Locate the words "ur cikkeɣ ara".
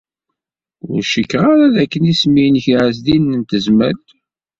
0.91-1.73